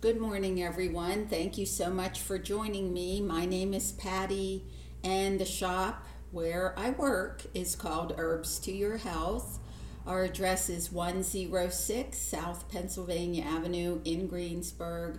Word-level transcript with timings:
Good 0.00 0.18
morning, 0.18 0.62
everyone. 0.62 1.26
Thank 1.26 1.58
you 1.58 1.66
so 1.66 1.90
much 1.90 2.20
for 2.20 2.38
joining 2.38 2.94
me. 2.94 3.20
My 3.20 3.44
name 3.44 3.74
is 3.74 3.92
Patty, 3.92 4.64
and 5.04 5.38
the 5.38 5.44
shop 5.44 6.06
where 6.30 6.72
I 6.78 6.88
work 6.88 7.42
is 7.52 7.76
called 7.76 8.14
Herbs 8.16 8.58
to 8.60 8.72
Your 8.72 8.96
Health. 8.96 9.58
Our 10.06 10.24
address 10.24 10.70
is 10.70 10.90
106 10.90 12.16
South 12.16 12.66
Pennsylvania 12.70 13.44
Avenue 13.44 14.00
in 14.06 14.26
Greensburg. 14.26 15.18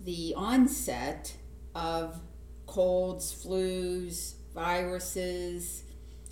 the 0.02 0.34
onset 0.36 1.38
of 1.73 2.20
colds, 2.68 3.34
flus, 3.34 4.34
viruses, 4.54 5.84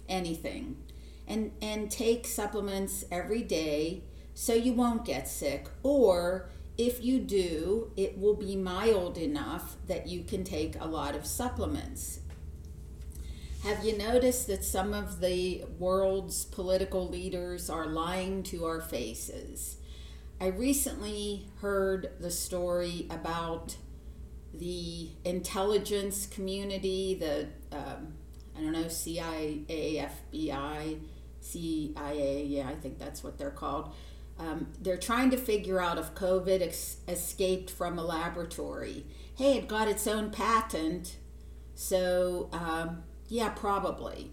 anything? 0.09 0.75
And, 1.25 1.53
and 1.61 1.89
take 1.89 2.27
supplements 2.27 3.05
every 3.09 3.43
day 3.43 4.03
so 4.41 4.55
you 4.55 4.73
won't 4.73 5.05
get 5.05 5.27
sick. 5.27 5.67
Or 5.83 6.49
if 6.75 7.03
you 7.03 7.19
do, 7.19 7.91
it 7.95 8.17
will 8.17 8.33
be 8.33 8.55
mild 8.55 9.15
enough 9.19 9.75
that 9.85 10.07
you 10.07 10.23
can 10.23 10.43
take 10.43 10.73
a 10.81 10.87
lot 10.87 11.15
of 11.15 11.27
supplements. 11.27 12.21
Have 13.63 13.85
you 13.85 13.95
noticed 13.95 14.47
that 14.47 14.63
some 14.63 14.95
of 14.95 15.19
the 15.19 15.63
world's 15.77 16.45
political 16.45 17.07
leaders 17.07 17.69
are 17.69 17.85
lying 17.85 18.41
to 18.45 18.65
our 18.65 18.81
faces? 18.81 19.77
I 20.39 20.47
recently 20.47 21.45
heard 21.59 22.09
the 22.19 22.31
story 22.31 23.05
about 23.11 23.75
the 24.55 25.11
intelligence 25.23 26.25
community, 26.25 27.13
the, 27.13 27.49
um, 27.71 28.15
I 28.57 28.61
don't 28.61 28.71
know, 28.71 28.87
CIA, 28.87 30.09
FBI, 30.33 30.99
CIA, 31.41 32.45
yeah, 32.45 32.67
I 32.67 32.73
think 32.73 32.97
that's 32.97 33.23
what 33.23 33.37
they're 33.37 33.51
called 33.51 33.93
um, 34.41 34.67
they're 34.81 34.97
trying 34.97 35.29
to 35.29 35.37
figure 35.37 35.79
out 35.79 35.99
if 35.99 36.15
COVID 36.15 36.61
ex- 36.61 36.97
escaped 37.07 37.69
from 37.69 37.99
a 37.99 38.03
laboratory. 38.03 39.05
Hey, 39.35 39.57
it 39.57 39.67
got 39.67 39.87
its 39.87 40.07
own 40.07 40.31
patent, 40.31 41.17
so 41.75 42.49
um, 42.51 43.03
yeah, 43.27 43.49
probably. 43.49 44.31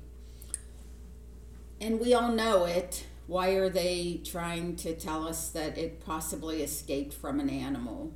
And 1.78 2.00
we 2.00 2.14
all 2.14 2.32
know 2.32 2.64
it. 2.64 3.06
Why 3.26 3.50
are 3.50 3.68
they 3.68 4.22
trying 4.24 4.76
to 4.76 4.94
tell 4.94 5.28
us 5.28 5.50
that 5.50 5.76
it 5.76 6.00
possibly 6.04 6.62
escaped 6.62 7.12
from 7.12 7.38
an 7.38 7.50
animal? 7.50 8.14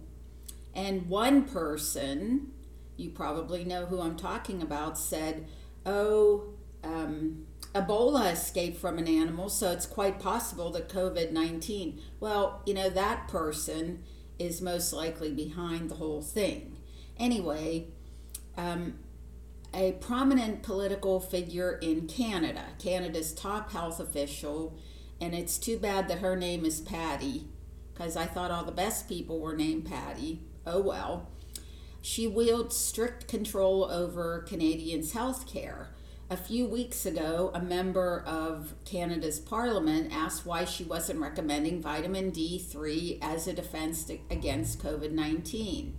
And 0.75 1.11
one 1.11 1.45
person, 1.45 2.53
you 2.97 3.11
probably 3.11 3.65
know 3.65 3.85
who 3.85 4.01
I'm 4.01 4.17
talking 4.17 4.63
about, 4.63 4.97
said, 4.97 5.47
Oh, 5.85 6.55
um, 6.83 7.47
Ebola 7.75 8.33
escaped 8.33 8.79
from 8.79 8.99
an 8.99 9.09
animal, 9.09 9.49
so 9.49 9.71
it's 9.71 9.87
quite 9.87 10.19
possible 10.19 10.71
that 10.73 10.89
COVID 10.91 11.33
19, 11.33 12.01
well, 12.21 12.63
you 12.67 12.75
know, 12.75 12.91
that 12.91 13.29
person 13.29 14.03
is 14.39 14.61
most 14.61 14.93
likely 14.93 15.33
behind 15.33 15.91
the 15.91 15.95
whole 15.95 16.21
thing. 16.21 16.77
Anyway, 17.19 17.87
um, 18.57 18.99
a 19.73 19.93
prominent 19.93 20.63
political 20.63 21.19
figure 21.19 21.79
in 21.81 22.07
Canada, 22.07 22.65
Canada's 22.79 23.33
top 23.33 23.73
health 23.73 24.01
official, 24.01 24.77
and 25.21 25.35
it's 25.35 25.57
too 25.57 25.79
bad 25.79 26.09
that 26.09 26.19
her 26.19 26.37
name 26.37 26.67
is 26.67 26.81
Patty, 26.81 27.47
because 27.95 28.17
I 28.17 28.27
thought 28.27 28.51
all 28.51 28.65
the 28.65 28.73
best 28.73 29.09
people 29.09 29.41
were 29.41 29.57
named 29.57 29.87
Patty. 29.87 30.43
Oh 30.67 30.81
well. 30.81 31.29
She 32.03 32.27
wields 32.27 32.77
strict 32.77 33.29
control 33.29 33.85
over 33.85 34.41
Canadians' 34.41 35.13
health 35.13 35.47
care 35.47 35.91
a 36.33 36.37
few 36.37 36.67
weeks 36.67 37.05
ago, 37.05 37.51
a 37.53 37.61
member 37.61 38.25
of 38.27 38.73
Canada's 38.87 39.39
parliament 39.39 40.11
asked 40.11 40.47
why 40.47 40.65
she 40.65 40.83
wasn't 40.83 41.21
recommending 41.21 41.83
vitamin 41.83 42.33
D3 42.33 43.19
as 43.21 43.47
a 43.47 43.53
defense 43.53 44.11
against 44.31 44.83
COVID 44.83 45.13
19. 45.13 45.95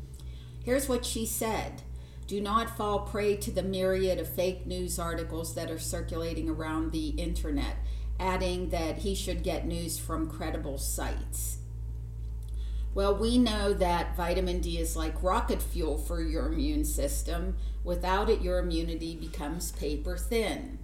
Here's 0.65 0.89
what 0.89 1.05
she 1.05 1.27
said 1.27 1.83
Do 2.25 2.41
not 2.41 2.75
fall 2.75 3.01
prey 3.01 3.35
to 3.37 3.51
the 3.51 3.61
myriad 3.61 4.17
of 4.17 4.27
fake 4.27 4.65
news 4.65 4.97
articles 4.97 5.53
that 5.53 5.69
are 5.69 5.77
circulating 5.77 6.49
around 6.49 6.91
the 6.91 7.09
internet, 7.09 7.75
adding 8.19 8.69
that 8.69 8.97
he 8.97 9.13
should 9.13 9.43
get 9.43 9.67
news 9.67 9.99
from 9.99 10.31
credible 10.31 10.79
sites. 10.79 11.59
Well, 12.95 13.15
we 13.15 13.39
know 13.39 13.73
that 13.73 14.15
vitamin 14.15 14.59
D 14.59 14.77
is 14.77 14.95
like 14.95 15.23
rocket 15.23 15.61
fuel 15.61 15.97
for 15.97 16.21
your 16.21 16.45
immune 16.47 16.85
system. 16.85 17.57
Without 17.83 18.29
it, 18.29 18.41
your 18.41 18.59
immunity 18.59 19.15
becomes 19.15 19.71
paper 19.71 20.15
thin. 20.15 20.77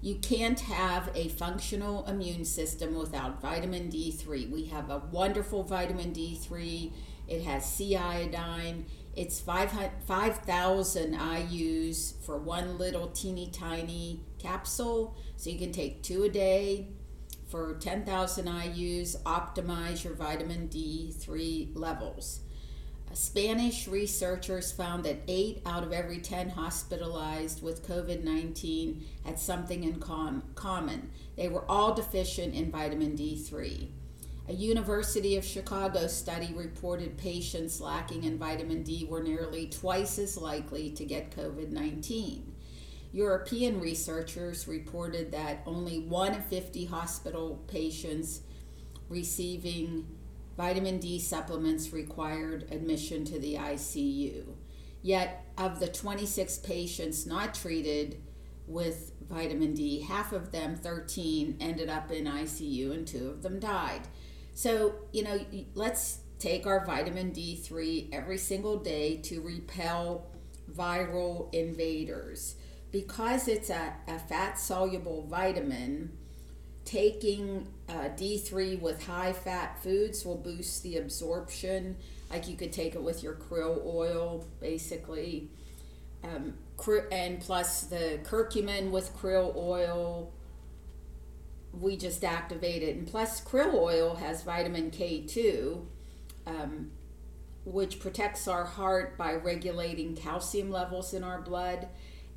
You 0.00 0.16
can't 0.16 0.58
have 0.60 1.10
a 1.14 1.28
functional 1.28 2.04
immune 2.06 2.44
system 2.44 2.98
without 2.98 3.40
vitamin 3.40 3.90
D3. 3.90 4.50
We 4.50 4.64
have 4.66 4.90
a 4.90 4.98
wonderful 4.98 5.62
vitamin 5.62 6.12
D3. 6.12 6.92
It 7.28 7.42
has 7.42 7.64
C 7.64 7.96
iodine. 7.96 8.86
It's 9.14 9.40
5,000 9.40 11.14
IUs 11.14 12.24
for 12.24 12.38
one 12.38 12.76
little 12.76 13.08
teeny 13.08 13.50
tiny 13.50 14.20
capsule. 14.38 15.16
So 15.36 15.50
you 15.50 15.58
can 15.58 15.72
take 15.72 16.02
two 16.02 16.24
a 16.24 16.28
day 16.28 16.88
for 17.46 17.74
10,000 17.74 18.46
IUs, 18.46 19.22
optimize 19.22 20.04
your 20.04 20.14
vitamin 20.14 20.68
D3 20.68 21.76
levels. 21.76 22.40
Spanish 23.16 23.88
researchers 23.88 24.72
found 24.72 25.04
that 25.04 25.22
8 25.26 25.62
out 25.64 25.82
of 25.82 25.92
every 25.92 26.18
10 26.18 26.50
hospitalized 26.50 27.62
with 27.62 27.86
COVID 27.88 28.22
19 28.22 29.06
had 29.24 29.38
something 29.38 29.84
in 29.84 29.98
com- 29.98 30.42
common. 30.54 31.10
They 31.34 31.48
were 31.48 31.64
all 31.66 31.94
deficient 31.94 32.54
in 32.54 32.70
vitamin 32.70 33.16
D3. 33.16 33.88
A 34.48 34.52
University 34.52 35.36
of 35.36 35.44
Chicago 35.44 36.06
study 36.08 36.52
reported 36.54 37.16
patients 37.16 37.80
lacking 37.80 38.24
in 38.24 38.38
vitamin 38.38 38.82
D 38.82 39.06
were 39.08 39.22
nearly 39.22 39.66
twice 39.66 40.18
as 40.18 40.36
likely 40.36 40.90
to 40.90 41.04
get 41.06 41.34
COVID 41.34 41.70
19. 41.70 42.52
European 43.16 43.80
researchers 43.80 44.68
reported 44.68 45.32
that 45.32 45.62
only 45.64 46.00
1 46.00 46.34
in 46.34 46.42
50 46.42 46.84
hospital 46.84 47.64
patients 47.66 48.42
receiving 49.08 50.06
vitamin 50.54 50.98
D 50.98 51.18
supplements 51.18 51.94
required 51.94 52.68
admission 52.70 53.24
to 53.24 53.38
the 53.38 53.54
ICU. 53.54 54.44
Yet, 55.00 55.46
of 55.56 55.80
the 55.80 55.88
26 55.88 56.58
patients 56.58 57.24
not 57.24 57.54
treated 57.54 58.20
with 58.66 59.12
vitamin 59.26 59.72
D, 59.72 60.02
half 60.02 60.34
of 60.34 60.52
them, 60.52 60.76
13, 60.76 61.56
ended 61.58 61.88
up 61.88 62.10
in 62.12 62.26
ICU 62.26 62.92
and 62.92 63.06
two 63.06 63.30
of 63.30 63.42
them 63.42 63.58
died. 63.58 64.02
So, 64.52 64.94
you 65.14 65.22
know, 65.22 65.40
let's 65.74 66.18
take 66.38 66.66
our 66.66 66.84
vitamin 66.84 67.30
D3 67.30 68.12
every 68.12 68.36
single 68.36 68.76
day 68.76 69.16
to 69.22 69.40
repel 69.40 70.26
viral 70.70 71.54
invaders 71.54 72.56
because 72.96 73.46
it's 73.46 73.68
a, 73.68 73.92
a 74.08 74.18
fat 74.18 74.58
soluble 74.58 75.26
vitamin, 75.28 76.16
taking 76.86 77.66
uh, 77.90 78.08
D3 78.16 78.80
with 78.80 79.04
high 79.04 79.34
fat 79.34 79.82
foods 79.82 80.24
will 80.24 80.38
boost 80.38 80.82
the 80.82 80.96
absorption. 80.96 81.96
Like 82.30 82.48
you 82.48 82.56
could 82.56 82.72
take 82.72 82.94
it 82.94 83.02
with 83.02 83.22
your 83.22 83.34
krill 83.34 83.84
oil, 83.84 84.46
basically. 84.60 85.50
Um, 86.24 86.54
and 87.12 87.38
plus 87.38 87.82
the 87.82 88.18
curcumin 88.22 88.90
with 88.90 89.14
krill 89.14 89.54
oil, 89.54 90.32
we 91.78 91.98
just 91.98 92.24
activate 92.24 92.82
it. 92.82 92.96
And 92.96 93.06
plus, 93.06 93.42
krill 93.42 93.74
oil 93.74 94.14
has 94.14 94.42
vitamin 94.42 94.90
K2, 94.90 95.84
um, 96.46 96.92
which 97.66 98.00
protects 98.00 98.48
our 98.48 98.64
heart 98.64 99.18
by 99.18 99.34
regulating 99.34 100.16
calcium 100.16 100.70
levels 100.70 101.12
in 101.12 101.22
our 101.22 101.42
blood 101.42 101.88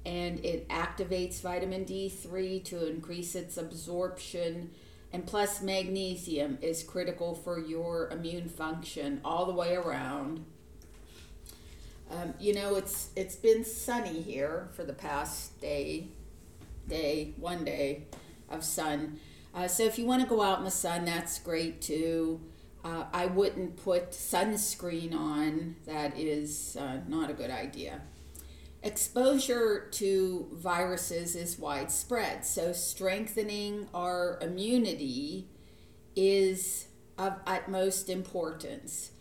and 0.06 0.44
it 0.46 0.68
activates 0.70 1.42
vitamin 1.42 1.86
D3 1.86 2.64
to 2.66 2.88
increase 2.88 3.36
its 3.36 3.58
absorption. 3.58 4.72
And 5.12 5.26
plus, 5.26 5.62
magnesium 5.62 6.58
is 6.62 6.84
critical 6.84 7.36
for 7.36 7.60
your 7.60 8.10
immune 8.10 8.48
function 8.48 9.22
all 9.26 9.46
the 9.46 9.54
way 9.54 9.76
around. 9.76 10.46
Um, 12.12 12.34
you 12.40 12.54
know, 12.54 12.76
it's 12.76 13.10
it's 13.16 13.36
been 13.36 13.64
sunny 13.64 14.22
here 14.22 14.70
for 14.74 14.84
the 14.84 14.94
past 14.94 15.60
day, 15.62 16.08
day 16.88 17.34
one 17.38 17.64
day 17.64 18.06
of 18.50 18.64
sun. 18.64 19.20
Uh, 19.54 19.68
so 19.68 19.84
if 19.84 19.98
you 19.98 20.06
want 20.06 20.22
to 20.22 20.28
go 20.28 20.42
out 20.42 20.60
in 20.60 20.66
the 20.66 20.72
sun, 20.72 21.06
that's 21.06 21.40
great 21.40 21.82
too. 21.82 22.40
Uh, 22.84 23.06
I 23.12 23.26
wouldn't 23.26 23.84
put 23.84 24.12
sunscreen 24.12 25.14
on. 25.14 25.76
That 25.86 26.18
is 26.18 26.78
uh, 26.80 27.00
not 27.08 27.30
a 27.30 27.34
good 27.34 27.52
idea. 27.52 28.02
Exposure 28.82 29.90
to 29.92 30.48
viruses 30.54 31.36
is 31.36 31.60
widespread, 31.60 32.46
so 32.46 32.72
strengthening 32.72 33.88
our 33.94 34.40
immunity 34.42 35.50
is 36.16 36.88
of 37.18 37.34
utmost 37.46 38.10
importance. 38.10 39.12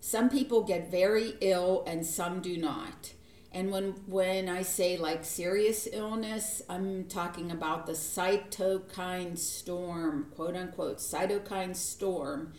Some 0.00 0.30
people 0.30 0.62
get 0.62 0.90
very 0.90 1.34
ill 1.42 1.84
and 1.86 2.06
some 2.06 2.40
do 2.40 2.56
not. 2.56 3.12
And 3.52 3.70
when 3.70 3.92
when 4.06 4.48
I 4.48 4.62
say 4.62 4.96
like 4.96 5.24
serious 5.24 5.86
illness, 5.92 6.62
I'm 6.68 7.04
talking 7.04 7.50
about 7.50 7.86
the 7.86 7.92
cytokine 7.92 9.38
storm, 9.38 10.32
quote 10.34 10.56
unquote, 10.56 10.98
cytokine 10.98 11.76
storm 11.76 12.54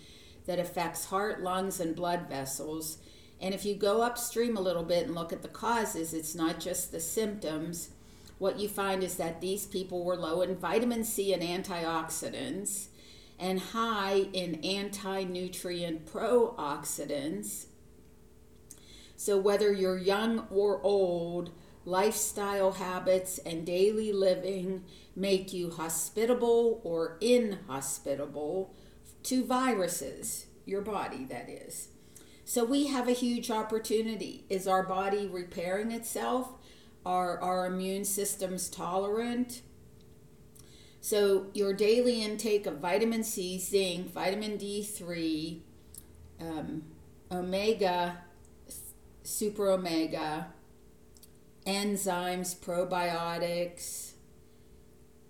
that 0.45 0.59
affects 0.59 1.05
heart, 1.05 1.41
lungs, 1.41 1.79
and 1.79 1.95
blood 1.95 2.29
vessels. 2.29 2.99
And 3.41 3.53
if 3.53 3.65
you 3.65 3.75
go 3.75 4.01
upstream 4.01 4.55
a 4.55 4.61
little 4.61 4.83
bit 4.83 5.05
and 5.05 5.15
look 5.15 5.33
at 5.33 5.41
the 5.41 5.47
causes, 5.47 6.13
it's 6.13 6.35
not 6.35 6.59
just 6.59 6.91
the 6.91 6.99
symptoms. 6.99 7.89
What 8.37 8.59
you 8.59 8.67
find 8.67 9.03
is 9.03 9.17
that 9.17 9.41
these 9.41 9.65
people 9.65 10.03
were 10.03 10.15
low 10.15 10.41
in 10.41 10.55
vitamin 10.55 11.03
C 11.03 11.33
and 11.33 11.43
antioxidants 11.43 12.87
and 13.39 13.59
high 13.59 14.27
in 14.33 14.55
anti 14.63 15.23
nutrient 15.23 16.05
pro-oxidants. 16.05 17.65
So, 19.17 19.37
whether 19.37 19.71
you're 19.71 19.97
young 19.97 20.47
or 20.49 20.81
old, 20.81 21.51
lifestyle 21.85 22.73
habits 22.73 23.37
and 23.39 23.65
daily 23.65 24.11
living 24.11 24.83
make 25.15 25.53
you 25.53 25.71
hospitable 25.71 26.81
or 26.83 27.17
inhospitable 27.21 28.73
to 29.23 29.43
viruses, 29.45 30.47
your 30.65 30.81
body, 30.81 31.25
that 31.25 31.49
is. 31.49 31.89
So 32.47 32.63
we 32.63 32.87
have 32.87 33.07
a 33.07 33.11
huge 33.11 33.49
opportunity. 33.49 34.45
Is 34.49 34.67
our 34.67 34.83
body 34.83 35.27
repairing 35.27 35.91
itself? 35.91 36.53
Are 37.03 37.41
our 37.41 37.65
immune 37.65 38.05
systems 38.05 38.69
tolerant? 38.69 39.63
So 41.01 41.47
your 41.55 41.73
daily 41.73 42.23
intake 42.23 42.67
of 42.67 42.77
vitamin 42.77 43.23
C, 43.23 43.57
zinc, 43.57 44.13
vitamin 44.13 44.59
D3, 44.59 45.59
um, 46.39 46.83
omega, 47.31 48.19
super 49.23 49.71
omega, 49.71 50.53
enzymes, 51.65 52.55
probiotics, 52.55 54.11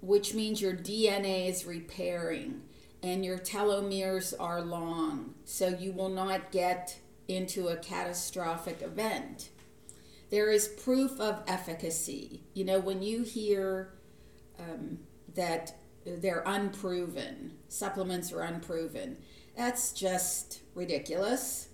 which 0.02 0.34
means 0.34 0.62
your 0.62 0.74
DNA 0.74 1.48
is 1.48 1.66
repairing 1.66 2.62
and 3.02 3.24
your 3.24 3.38
telomeres 3.38 4.34
are 4.38 4.62
long, 4.62 5.36
so 5.46 5.68
you 5.70 5.92
will 5.92 6.10
not 6.10 6.52
get 6.52 7.00
into 7.28 7.68
a 7.68 7.78
catastrophic 7.78 8.82
event. 8.82 9.50
There 10.30 10.50
is 10.52 10.68
proof 10.68 11.20
of 11.20 11.44
efficacy. 11.48 12.44
You 12.54 12.66
know, 12.66 12.80
when 12.80 13.02
you 13.02 13.24
hear 13.24 13.94
um, 14.60 15.00
that 15.36 15.76
they're 16.06 16.44
unproven, 16.46 17.54
supplements 17.68 18.32
are 18.32 18.42
unproven, 18.42 19.18
that's 19.56 19.92
just 19.94 20.62
ridiculous. 20.74 21.70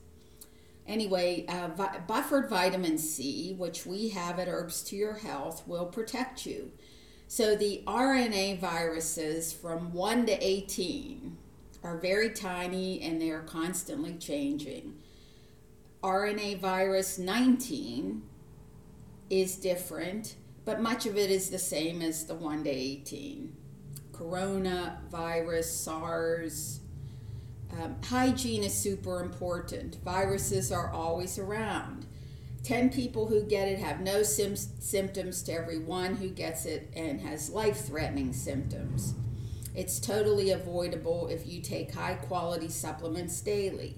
Anyway, 0.88 1.46
uh, 1.48 1.70
vi- 1.70 2.00
buffered 2.08 2.50
vitamin 2.50 2.98
C, 2.98 3.54
which 3.58 3.86
we 3.86 4.10
have 4.10 4.40
at 4.40 4.48
Herbs 4.48 4.84
to 4.84 4.96
Your 4.96 5.16
Health, 5.16 5.68
will 5.68 5.86
protect 5.86 6.46
you. 6.46 6.72
So 7.28 7.56
the 7.56 7.84
RNA 7.88 8.60
viruses 8.60 9.54
from 9.54 9.94
1 9.94 10.26
to 10.26 10.46
18 10.46 11.38
are 11.84 11.98
very 11.98 12.30
tiny 12.30 13.02
and 13.02 13.22
they 13.22 13.30
are 13.32 13.44
constantly 13.44 14.16
changing. 14.16 15.01
RNA 16.04 16.60
virus 16.60 17.20
19 17.20 18.24
is 19.30 19.56
different, 19.56 20.36
but 20.66 20.82
much 20.82 21.06
of 21.06 21.16
it 21.16 21.30
is 21.30 21.50
the 21.50 21.60
same 21.60 22.02
as 22.02 22.26
the 22.26 22.34
1 22.34 22.64
to 22.64 22.70
18. 22.70 23.56
Coronavirus, 24.12 25.66
SARS. 25.66 26.80
Um, 27.72 27.98
hygiene 28.04 28.64
is 28.64 28.74
super 28.74 29.22
important. 29.22 29.98
Viruses 30.04 30.72
are 30.72 30.90
always 30.92 31.38
around. 31.38 32.08
10 32.64 32.90
people 32.90 33.28
who 33.28 33.44
get 33.44 33.68
it 33.68 33.80
have 33.80 34.02
no 34.02 34.24
sim- 34.24 34.56
symptoms 34.56 35.44
to 35.44 35.54
every 35.54 35.80
one 35.80 36.16
who 36.16 36.30
gets 36.30 36.66
it 36.66 36.92
and 36.96 37.22
has 37.22 37.50
life 37.50 37.86
threatening 37.86 38.34
symptoms. 38.34 39.14
It's 39.76 40.00
totally 40.00 40.52
avoidable 40.52 41.28
if 41.28 41.48
you 41.48 41.62
take 41.62 41.94
high 41.94 42.16
quality 42.16 42.70
supplements 42.70 43.40
daily. 43.42 43.98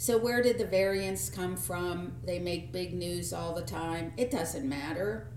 So, 0.00 0.16
where 0.16 0.40
did 0.40 0.56
the 0.56 0.64
variants 0.64 1.28
come 1.28 1.58
from? 1.58 2.12
They 2.24 2.38
make 2.38 2.72
big 2.72 2.94
news 2.94 3.34
all 3.34 3.54
the 3.54 3.60
time. 3.60 4.14
It 4.16 4.30
doesn't 4.30 4.66
matter. 4.66 5.28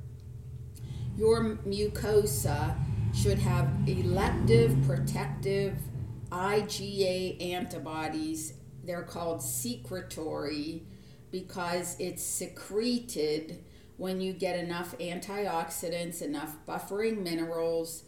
Your 1.17 1.57
mucosa 1.67 2.73
should 3.13 3.39
have 3.39 3.67
elective 3.85 4.73
protective 4.87 5.75
IgA 6.29 7.43
antibodies. 7.51 8.53
They're 8.85 9.03
called 9.03 9.43
secretory 9.43 10.83
because 11.29 11.97
it's 11.99 12.23
secreted 12.23 13.65
when 13.97 14.21
you 14.21 14.31
get 14.31 14.57
enough 14.57 14.97
antioxidants, 14.97 16.21
enough 16.21 16.55
buffering 16.65 17.21
minerals, 17.21 18.03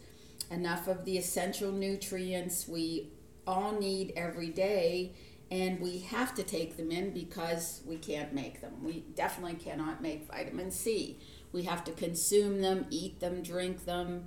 enough 0.50 0.88
of 0.88 1.04
the 1.04 1.18
essential 1.18 1.70
nutrients 1.70 2.66
we 2.66 3.10
all 3.46 3.78
need 3.78 4.14
every 4.16 4.48
day. 4.48 5.12
And 5.50 5.80
we 5.80 5.98
have 5.98 6.34
to 6.34 6.42
take 6.42 6.76
them 6.76 6.90
in 6.90 7.12
because 7.12 7.82
we 7.86 7.96
can't 7.96 8.32
make 8.32 8.60
them. 8.60 8.82
We 8.82 9.04
definitely 9.14 9.54
cannot 9.54 10.02
make 10.02 10.26
vitamin 10.26 10.72
C. 10.72 11.20
We 11.52 11.62
have 11.62 11.84
to 11.84 11.92
consume 11.92 12.62
them, 12.62 12.86
eat 12.90 13.20
them, 13.20 13.42
drink 13.42 13.84
them. 13.84 14.26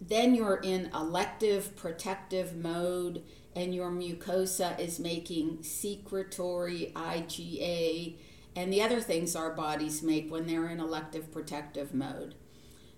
Then 0.00 0.34
you're 0.34 0.60
in 0.62 0.90
elective 0.94 1.74
protective 1.76 2.56
mode 2.56 3.24
and 3.54 3.74
your 3.74 3.90
mucosa 3.90 4.78
is 4.78 5.00
making 5.00 5.62
secretory 5.62 6.92
IgA 6.94 8.16
and 8.56 8.72
the 8.72 8.82
other 8.82 9.00
things 9.00 9.36
our 9.36 9.52
bodies 9.52 10.02
make 10.02 10.30
when 10.30 10.46
they're 10.46 10.68
in 10.68 10.80
elective 10.80 11.32
protective 11.32 11.92
mode. 11.92 12.34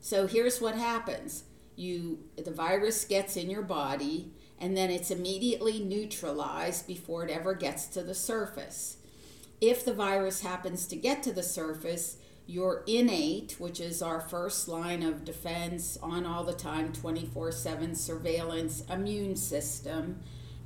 So 0.01 0.27
here's 0.27 0.61
what 0.61 0.75
happens. 0.75 1.45
You 1.77 2.21
the 2.37 2.51
virus 2.51 3.05
gets 3.05 3.37
in 3.37 3.49
your 3.49 3.63
body 3.63 4.33
and 4.63 4.77
then 4.77 4.91
it's 4.91 5.11
immediately 5.11 5.81
neutralized 5.81 6.87
before 6.87 7.25
it 7.25 7.31
ever 7.31 7.53
gets 7.53 7.87
to 7.89 8.03
the 8.03 8.15
surface. 8.15 8.97
If 9.61 9.85
the 9.85 9.93
virus 9.93 10.41
happens 10.41 10.87
to 10.87 10.97
get 10.97 11.23
to 11.25 11.33
the 11.33 11.43
surface, 11.43 12.17
your 12.47 12.83
innate, 12.87 13.57
which 13.59 13.81
is 13.81 14.03
our 14.03 14.21
first 14.21 14.69
line 14.69 15.03
of 15.03 15.25
defense 15.25 15.99
on 16.03 16.25
all 16.25 16.45
the 16.45 16.53
time 16.53 16.93
24/7 16.93 17.95
surveillance 17.95 18.85
immune 18.89 19.37
system, 19.37 20.21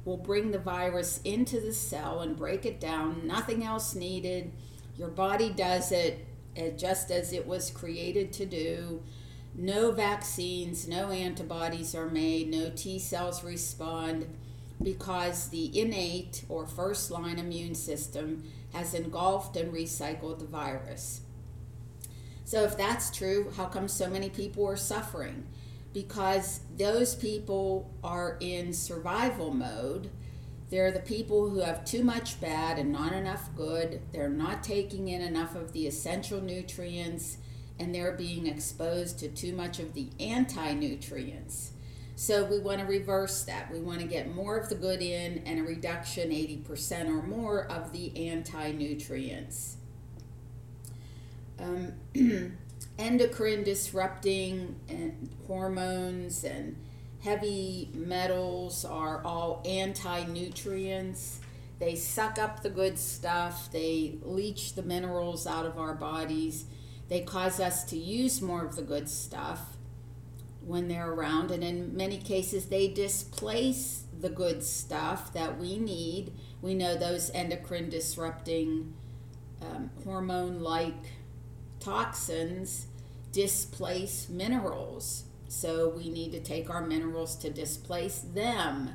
will 0.04 0.16
bring 0.16 0.50
the 0.52 0.58
virus 0.58 1.20
into 1.24 1.60
the 1.60 1.74
cell 1.74 2.20
and 2.20 2.36
break 2.36 2.64
it 2.64 2.78
down. 2.78 3.26
Nothing 3.26 3.64
else 3.64 3.94
needed. 3.94 4.52
Your 4.96 5.08
body 5.08 5.50
does 5.50 5.90
it 5.90 6.24
just 6.78 7.10
as 7.10 7.32
it 7.32 7.46
was 7.46 7.70
created 7.70 8.32
to 8.34 8.46
do. 8.46 9.02
No 9.56 9.90
vaccines, 9.90 10.86
no 10.86 11.10
antibodies 11.10 11.94
are 11.94 12.10
made, 12.10 12.50
no 12.50 12.70
T 12.70 12.98
cells 12.98 13.42
respond 13.42 14.26
because 14.82 15.48
the 15.48 15.78
innate 15.78 16.44
or 16.48 16.66
first 16.66 17.10
line 17.10 17.38
immune 17.38 17.74
system 17.74 18.44
has 18.74 18.92
engulfed 18.92 19.56
and 19.56 19.72
recycled 19.72 20.38
the 20.38 20.44
virus. 20.44 21.22
So, 22.44 22.64
if 22.64 22.76
that's 22.76 23.10
true, 23.10 23.50
how 23.56 23.64
come 23.66 23.88
so 23.88 24.08
many 24.10 24.28
people 24.28 24.66
are 24.66 24.76
suffering? 24.76 25.46
because 25.96 26.60
those 26.76 27.14
people 27.14 27.90
are 28.04 28.36
in 28.40 28.70
survival 28.70 29.50
mode. 29.50 30.10
They're 30.68 30.92
the 30.92 31.00
people 31.00 31.48
who 31.48 31.60
have 31.60 31.86
too 31.86 32.04
much 32.04 32.38
bad 32.38 32.78
and 32.78 32.92
not 32.92 33.14
enough 33.14 33.48
good. 33.56 34.02
They're 34.12 34.28
not 34.28 34.62
taking 34.62 35.08
in 35.08 35.22
enough 35.22 35.54
of 35.54 35.72
the 35.72 35.86
essential 35.86 36.42
nutrients 36.42 37.38
and 37.78 37.94
they're 37.94 38.12
being 38.12 38.46
exposed 38.46 39.18
to 39.20 39.28
too 39.28 39.54
much 39.54 39.78
of 39.78 39.94
the 39.94 40.08
anti 40.18 40.72
nutrients. 40.74 41.72
So 42.18 42.44
we 42.44 42.58
want 42.58 42.80
to 42.80 42.86
reverse 42.86 43.44
that. 43.44 43.70
We 43.70 43.80
want 43.80 44.00
to 44.00 44.06
get 44.06 44.34
more 44.34 44.56
of 44.56 44.70
the 44.70 44.74
good 44.74 45.02
in 45.02 45.42
and 45.44 45.60
a 45.60 45.62
reduction, 45.62 46.30
80% 46.30 47.08
or 47.08 47.22
more, 47.22 47.66
of 47.66 47.92
the 47.92 48.28
anti 48.28 48.72
nutrients. 48.72 49.76
Um, 51.58 51.92
endocrine 52.98 53.64
disrupting 53.64 54.76
and 54.88 55.28
hormones 55.46 56.44
and 56.44 56.76
heavy 57.22 57.90
metals 57.92 58.84
are 58.84 59.22
all 59.24 59.62
anti 59.66 60.24
nutrients. 60.24 61.40
They 61.78 61.96
suck 61.96 62.38
up 62.38 62.62
the 62.62 62.70
good 62.70 62.98
stuff, 62.98 63.70
they 63.70 64.18
leach 64.22 64.74
the 64.74 64.82
minerals 64.82 65.46
out 65.46 65.66
of 65.66 65.78
our 65.78 65.94
bodies, 65.94 66.64
they 67.08 67.20
cause 67.20 67.60
us 67.60 67.84
to 67.84 67.96
use 67.96 68.42
more 68.42 68.64
of 68.64 68.76
the 68.76 68.82
good 68.82 69.08
stuff 69.08 69.76
when 70.60 70.88
they're 70.88 71.10
around, 71.12 71.50
and 71.50 71.62
in 71.62 71.96
many 71.96 72.18
cases, 72.18 72.66
they 72.66 72.88
displace 72.88 74.04
the 74.18 74.28
good 74.28 74.64
stuff 74.64 75.32
that 75.32 75.58
we 75.58 75.78
need 75.78 76.32
we 76.66 76.74
know 76.74 76.96
those 76.96 77.30
endocrine 77.30 77.88
disrupting 77.88 78.94
um, 79.62 79.90
hormone 80.04 80.60
like 80.60 80.94
toxins 81.80 82.86
displace 83.32 84.28
minerals. 84.28 85.24
So 85.48 85.90
we 85.90 86.08
need 86.08 86.32
to 86.32 86.40
take 86.40 86.68
our 86.70 86.80
minerals 86.84 87.36
to 87.36 87.50
displace 87.50 88.18
them. 88.18 88.90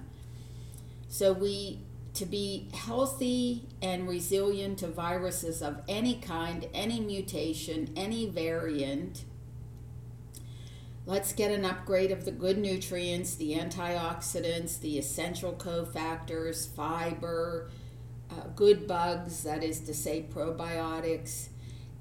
So 1.08 1.32
we 1.32 1.80
to 2.14 2.26
be 2.26 2.68
healthy 2.74 3.68
and 3.82 4.08
resilient 4.08 4.80
to 4.80 4.88
viruses 4.88 5.62
of 5.62 5.82
any 5.88 6.16
kind, 6.16 6.68
any 6.74 7.00
mutation, 7.00 7.92
any 7.96 8.28
variant. 8.28 9.24
Let's 11.06 11.34
get 11.34 11.52
an 11.52 11.66
upgrade 11.66 12.12
of 12.12 12.26
the 12.26 12.32
good 12.32 12.58
nutrients, 12.58 13.36
the 13.36 13.56
antioxidants, 13.56 14.80
the 14.80 14.98
essential 14.98 15.54
cofactors, 15.54 16.68
fiber, 16.68 17.70
uh, 18.30 18.48
good 18.56 18.88
bugs, 18.88 19.44
that 19.44 19.64
is 19.64 19.80
to 19.82 19.94
say, 19.94 20.26
probiotics, 20.34 21.48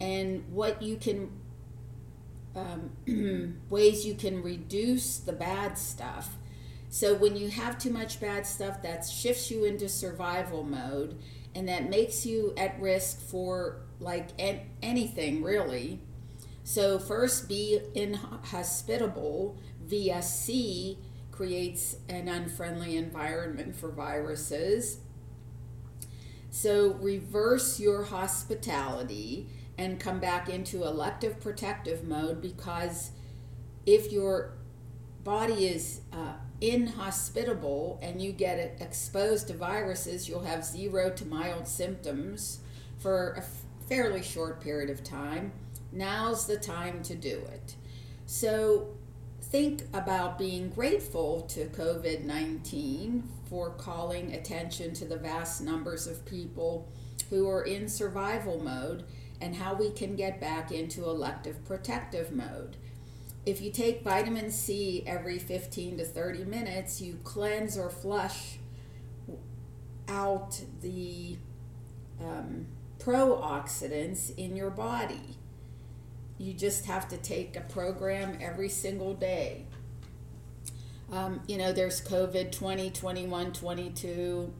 and 0.01 0.45
what 0.51 0.83
you 0.83 0.97
can, 0.97 1.31
um, 2.55 3.59
ways 3.71 4.05
you 4.05 4.15
can 4.15 4.43
reduce 4.43 5.19
the 5.19 5.33
bad 5.33 5.79
stuff 5.79 6.37
so 6.91 7.15
when 7.15 7.37
you 7.37 7.49
have 7.49 7.79
too 7.79 7.91
much 7.91 8.21
bad 8.21 8.45
stuff, 8.45 8.83
that 8.83 9.07
shifts 9.07 9.49
you 9.49 9.65
into 9.65 9.89
survival 9.89 10.65
mode 10.65 11.17
and 11.55 11.69
that 11.69 11.89
makes 11.89 12.27
you 12.27 12.53
at 12.57 12.81
risk 12.81 13.21
for 13.21 13.83
like 14.01 14.31
anything 14.83 15.43
really. 15.45 16.01
So 16.65 16.99
first 16.99 17.49
be 17.49 17.81
inhospitable 17.95 19.57
VSC 19.89 20.99
creates 21.31 21.97
an 22.09 22.29
unfriendly 22.29 22.97
environment 22.97 23.77
for 23.77 23.91
viruses. 23.91 24.99
So 26.51 26.95
reverse 26.95 27.79
your 27.79 28.03
hospitality 28.03 29.49
and 29.79 30.01
come 30.01 30.19
back 30.19 30.49
into 30.49 30.83
elective 30.83 31.39
protective 31.41 32.03
mode 32.03 32.43
because 32.43 33.13
if 33.87 34.11
your 34.11 34.55
body 35.23 35.67
is 35.67 36.01
uh, 36.13 36.35
inhospitable 36.61 37.99
and 38.03 38.21
you 38.21 38.33
get 38.33 38.77
exposed 38.81 39.49
to 39.49 39.55
viruses, 39.55 40.29
you'll 40.29 40.43
have 40.43 40.65
zero 40.65 41.11
to 41.11 41.25
mild 41.27 41.67
symptoms 41.67 42.61
for 42.99 43.33
a 43.33 43.43
fairly 43.87 44.23
short 44.23 44.61
period 44.61 44.91
of 44.91 45.03
time. 45.03 45.53
Now's 45.93 46.47
the 46.47 46.57
time 46.57 47.03
to 47.05 47.15
do 47.15 47.43
it. 47.53 47.77
So 48.27 48.89
think 49.43 49.83
about 49.93 50.39
being 50.39 50.69
grateful 50.71 51.43
to 51.43 51.67
COVID 51.67 52.25
19 52.25 53.29
for 53.49 53.71
calling 53.71 54.33
attention 54.35 54.95
to 54.95 55.05
the 55.05 55.17
vast 55.17 55.61
numbers 55.61 56.07
of 56.07 56.25
people 56.25 56.89
who 57.31 57.49
are 57.49 57.63
in 57.63 57.89
survival 57.89 58.63
mode 58.63 59.05
and 59.41 59.57
how 59.57 59.75
we 59.75 59.91
can 59.91 60.15
get 60.15 60.41
back 60.41 60.71
into 60.71 61.05
elective 61.05 61.65
protective 61.65 62.31
mode 62.31 62.77
if 63.47 63.61
you 63.63 63.71
take 63.71 64.03
vitamin 64.03 64.51
C 64.51 65.03
every 65.07 65.39
15 65.39 65.99
to 65.99 66.05
30 66.05 66.45
minutes, 66.45 67.01
you 67.01 67.19
cleanse 67.25 67.79
or 67.79 67.89
flush 67.89 68.59
out 70.09 70.61
the 70.83 71.37
um, 72.21 72.67
pro-oxidants 72.99 74.37
in 74.37 74.57
your 74.57 74.71
body. 74.71 75.37
You 76.39 76.53
just 76.53 76.87
have 76.87 77.09
to 77.09 77.17
take 77.17 77.57
a 77.57 77.61
program 77.61 78.39
every 78.41 78.69
single 78.69 79.15
day. 79.15 79.67
Um, 81.11 81.41
you 81.47 81.59
know, 81.59 81.73
there's 81.73 82.01
COVID 82.01 82.53
20, 82.53 82.91
21, 82.91 83.53
22, 83.53 84.53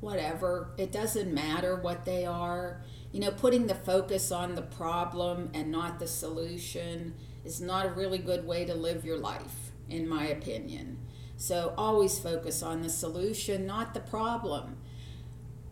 whatever. 0.00 0.70
It 0.76 0.92
doesn't 0.92 1.32
matter 1.32 1.76
what 1.76 2.04
they 2.04 2.26
are. 2.26 2.80
You 3.12 3.20
know, 3.20 3.30
putting 3.30 3.66
the 3.66 3.74
focus 3.74 4.32
on 4.32 4.54
the 4.54 4.62
problem 4.62 5.50
and 5.54 5.70
not 5.70 5.98
the 5.98 6.08
solution 6.08 7.14
is 7.44 7.60
not 7.60 7.86
a 7.86 7.90
really 7.90 8.18
good 8.18 8.46
way 8.46 8.64
to 8.64 8.74
live 8.74 9.04
your 9.04 9.18
life, 9.18 9.72
in 9.88 10.08
my 10.08 10.26
opinion. 10.26 10.98
So 11.36 11.74
always 11.76 12.18
focus 12.18 12.62
on 12.62 12.82
the 12.82 12.90
solution, 12.90 13.66
not 13.66 13.94
the 13.94 14.00
problem. 14.00 14.76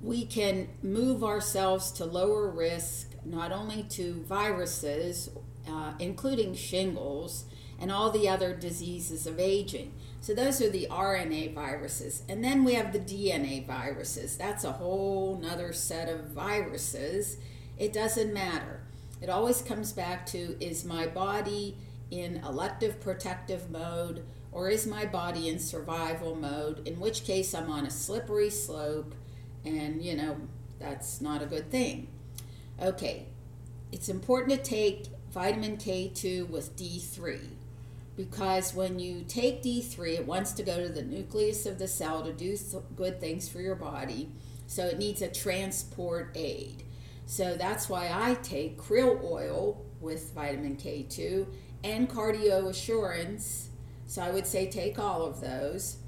We 0.03 0.27
can 0.27 0.69
move 0.83 1.23
ourselves 1.23 1.93
to 1.93 2.05
lower 2.05 2.51
risk, 2.51 3.11
not 3.25 3.53
only 3.53 3.85
to 3.91 4.25
viruses, 4.29 5.31
uh, 5.69 5.93
including 5.99 6.55
shingles, 6.55 7.45
and 7.79 7.91
all 7.91 8.11
the 8.11 8.29
other 8.29 8.55
diseases 8.55 9.27
of 9.27 9.41
aging. 9.41 9.93
So 10.21 10.35
those 10.35 10.61
are 10.63 10.71
the 10.71 10.87
RNA 10.89 11.55
viruses. 11.55 12.23
And 12.29 12.45
then 12.45 12.63
we 12.63 12.75
have 12.75 12.93
the 12.93 13.01
DNA 13.01 13.67
viruses. 13.67 14.37
That's 14.37 14.65
a 14.65 14.73
whole 14.73 15.39
nother 15.43 15.73
set 15.73 16.09
of 16.09 16.27
viruses. 16.27 17.39
It 17.77 17.93
doesn't 17.93 18.33
matter. 18.33 18.83
It 19.23 19.31
always 19.31 19.63
comes 19.63 19.93
back 19.93 20.27
to 20.27 20.57
is 20.63 20.85
my 20.85 21.07
body 21.07 21.79
in 22.11 22.39
elective 22.39 23.01
protective 23.01 23.71
mode 23.71 24.25
or 24.51 24.69
is 24.69 24.87
my 24.87 25.07
body 25.07 25.49
in 25.49 25.59
survival 25.59 26.35
mode? 26.35 26.87
In 26.87 27.01
which 27.01 27.25
case, 27.25 27.55
I'm 27.55 27.71
on 27.71 27.87
a 27.87 27.91
slippery 27.91 28.51
slope, 28.51 29.15
and 29.65 30.03
you 30.03 30.17
know, 30.17 30.37
that's 30.79 31.21
not 31.21 31.41
a 31.43 31.47
good 31.47 31.71
thing. 31.71 32.09
Okay, 32.81 33.27
it's 33.93 34.09
important 34.09 34.51
to 34.51 34.63
take 34.63 35.07
vitamin 35.31 35.79
K2 35.79 36.51
with 36.51 36.77
D3 36.77 37.39
because 38.15 38.75
when 38.75 38.99
you 38.99 39.25
take 39.27 39.63
D3, 39.63 40.19
it 40.19 40.27
wants 40.27 40.53
to 40.53 40.63
go 40.63 40.83
to 40.83 40.89
the 40.89 41.03
nucleus 41.03 41.65
of 41.65 41.79
the 41.79 41.89
cell 41.89 42.23
to 42.23 42.33
do 42.33 42.57
good 42.95 43.21
things 43.21 43.49
for 43.49 43.61
your 43.61 43.75
body, 43.75 44.29
so 44.67 44.85
it 44.85 44.99
needs 44.99 45.23
a 45.23 45.29
transport 45.29 46.33
aid. 46.35 46.83
So 47.27 47.55
that's 47.55 47.89
why 47.89 48.11
I 48.13 48.35
take 48.35 48.81
krill 48.81 49.23
oil 49.23 49.85
with 50.01 50.33
vitamin 50.35 50.77
K2 50.77 51.47
and 51.85 52.09
cardio 52.09 52.69
assurance. 52.69 53.71
So 54.07 54.23
I 54.23 54.31
would 54.31 54.47
say 54.47 54.71
take 54.71 54.99
all 54.99 55.25
of 55.25 55.41
those. 55.41 55.99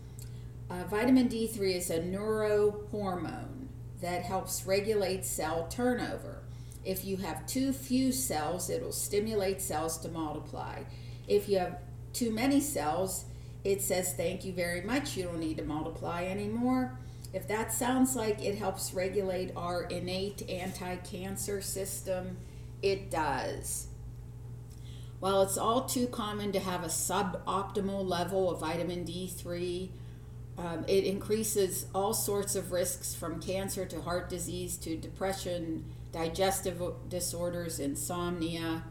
Uh, 0.69 0.85
vitamin 0.85 1.29
D3 1.29 1.77
is 1.77 1.91
a 1.91 2.01
neurohormone 2.01 3.69
that 4.01 4.23
helps 4.23 4.67
regulate 4.67 5.25
cell 5.25 5.67
turnover. 5.69 6.43
If 6.85 7.05
you 7.05 7.17
have 7.19 7.47
too 7.47 7.73
few 7.73 8.13
cells, 8.13 8.69
it'll 8.69 8.93
stimulate 8.93 9.63
cells 9.63 9.99
to 9.99 10.09
multiply. 10.09 10.83
If 11.27 11.49
you 11.49 11.59
have 11.59 11.79
too 12.13 12.31
many 12.31 12.61
cells, 12.61 13.25
it 13.63 13.81
says 13.81 14.13
thank 14.13 14.45
you 14.45 14.53
very 14.53 14.83
much, 14.83 15.17
you 15.17 15.25
don't 15.25 15.41
need 15.41 15.57
to 15.57 15.65
multiply 15.65 16.25
anymore. 16.25 16.99
If 17.35 17.49
that 17.49 17.73
sounds 17.73 18.15
like 18.15 18.41
it 18.41 18.59
helps 18.59 18.95
regulate 18.95 19.51
our 19.57 19.83
innate 19.83 20.49
anti 20.49 20.95
cancer 20.97 21.61
system, 21.61 22.37
it 22.81 23.11
does. 23.11 23.89
While 25.19 25.43
it's 25.43 25.59
all 25.59 25.85
too 25.85 26.07
common 26.07 26.53
to 26.53 26.61
have 26.61 26.85
a 26.85 26.89
suboptimal 26.89 28.09
level 28.09 28.53
of 28.53 28.61
vitamin 28.61 29.05
D3, 29.05 29.91
um, 30.59 30.85
it 30.87 31.03
increases 31.03 31.87
all 31.93 32.15
sorts 32.15 32.55
of 32.55 32.71
risks 32.71 33.17
from 33.17 33.41
cancer 33.41 33.85
to 33.85 34.03
heart 34.03 34.29
disease 34.29 34.77
to 34.77 34.97
depression, 34.97 35.87
digestive 36.13 36.81
disorders, 37.09 37.81
insomnia. 37.81 38.85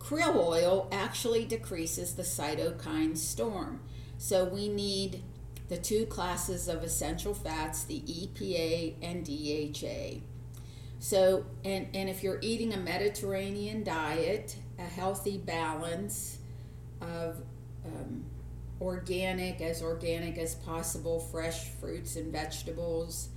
Krill 0.00 0.34
oil 0.34 0.88
actually 0.90 1.44
decreases 1.44 2.14
the 2.14 2.24
cytokine 2.24 3.16
storm. 3.16 3.80
So 4.18 4.44
we 4.44 4.68
need 4.68 5.22
the 5.68 5.76
two 5.76 6.06
classes 6.06 6.68
of 6.68 6.82
essential 6.82 7.34
fats, 7.34 7.84
the 7.84 8.00
EPA 8.00 8.94
and 9.02 9.24
DHA. 9.24 10.20
So, 10.98 11.44
and, 11.64 11.88
and 11.94 12.08
if 12.08 12.22
you're 12.22 12.38
eating 12.40 12.72
a 12.72 12.78
Mediterranean 12.78 13.84
diet, 13.84 14.56
a 14.78 14.82
healthy 14.82 15.38
balance 15.38 16.38
of 17.00 17.42
um, 17.84 18.24
organic, 18.80 19.60
as 19.60 19.82
organic 19.82 20.38
as 20.38 20.54
possible, 20.54 21.20
fresh 21.20 21.68
fruits 21.80 22.16
and 22.16 22.32
vegetables, 22.32 23.28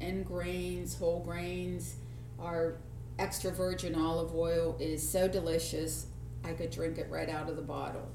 and 0.00 0.26
grains, 0.26 0.96
whole 0.98 1.20
grains, 1.20 1.96
our 2.40 2.74
extra 3.18 3.50
virgin 3.52 3.94
olive 3.94 4.34
oil 4.34 4.76
is 4.80 5.08
so 5.08 5.28
delicious, 5.28 6.06
I 6.44 6.52
could 6.52 6.70
drink 6.70 6.98
it 6.98 7.08
right 7.10 7.28
out 7.28 7.48
of 7.48 7.56
the 7.56 7.62
bottle. 7.62 8.08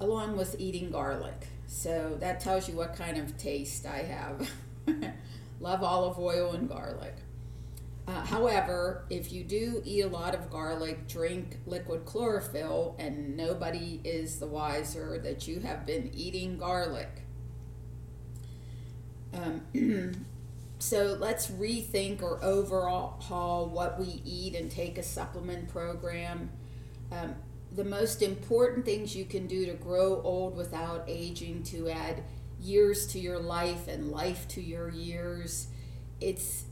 Along 0.00 0.36
with 0.36 0.56
eating 0.58 0.90
garlic. 0.90 1.46
So 1.66 2.16
that 2.20 2.40
tells 2.40 2.68
you 2.68 2.74
what 2.76 2.96
kind 2.96 3.18
of 3.18 3.36
taste 3.36 3.86
I 3.86 3.98
have. 3.98 4.50
Love 5.60 5.82
olive 5.82 6.18
oil 6.18 6.52
and 6.52 6.68
garlic. 6.68 7.14
Uh, 8.08 8.24
however, 8.24 9.04
if 9.10 9.32
you 9.32 9.42
do 9.42 9.82
eat 9.84 10.02
a 10.02 10.08
lot 10.08 10.34
of 10.34 10.48
garlic, 10.48 11.08
drink 11.08 11.56
liquid 11.66 12.04
chlorophyll, 12.04 12.94
and 12.98 13.36
nobody 13.36 14.00
is 14.04 14.38
the 14.38 14.46
wiser 14.46 15.18
that 15.24 15.48
you 15.48 15.58
have 15.60 15.84
been 15.84 16.10
eating 16.14 16.56
garlic. 16.56 17.24
Um, 19.34 20.24
so 20.78 21.16
let's 21.18 21.48
rethink 21.48 22.22
or 22.22 22.42
overhaul 22.44 23.68
what 23.72 23.98
we 23.98 24.22
eat 24.24 24.54
and 24.54 24.70
take 24.70 24.98
a 24.98 25.02
supplement 25.02 25.68
program. 25.68 26.50
Um, 27.10 27.34
the 27.76 27.84
most 27.84 28.22
important 28.22 28.84
things 28.84 29.14
you 29.14 29.26
can 29.26 29.46
do 29.46 29.66
to 29.66 29.74
grow 29.74 30.22
old 30.22 30.56
without 30.56 31.04
aging, 31.06 31.62
to 31.64 31.90
add 31.90 32.22
years 32.58 33.06
to 33.08 33.18
your 33.18 33.38
life 33.38 33.86
and 33.86 34.10
life 34.10 34.48
to 34.48 34.62
your 34.62 34.88
years, 34.88 35.68
it's 36.20 36.64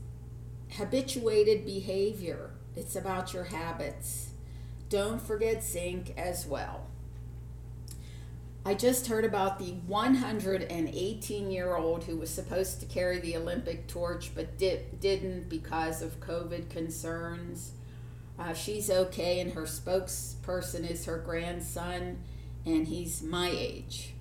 habituated 0.71 1.63
behavior. 1.65 2.51
It's 2.75 2.95
about 2.95 3.33
your 3.33 3.45
habits. 3.45 4.31
Don't 4.89 5.21
forget 5.21 5.63
zinc 5.63 6.13
as 6.17 6.45
well. 6.45 6.87
I 8.67 8.73
just 8.73 9.05
heard 9.05 9.25
about 9.25 9.59
the 9.59 9.73
118 9.85 11.51
year 11.51 11.75
old 11.75 12.05
who 12.05 12.17
was 12.17 12.31
supposed 12.31 12.79
to 12.79 12.87
carry 12.87 13.19
the 13.19 13.37
Olympic 13.37 13.87
torch 13.87 14.31
but 14.33 14.57
di- 14.57 14.81
didn't 14.99 15.49
because 15.49 16.01
of 16.01 16.19
COVID 16.19 16.71
concerns. 16.71 17.73
Uh, 18.37 18.53
she's 18.53 18.89
okay, 18.89 19.39
and 19.39 19.53
her 19.53 19.63
spokesperson 19.63 20.89
is 20.89 21.05
her 21.05 21.17
grandson, 21.17 22.19
and 22.65 22.87
he's 22.87 23.23
my 23.23 23.49
age. 23.49 24.13